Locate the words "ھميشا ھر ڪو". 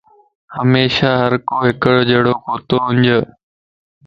0.57-1.57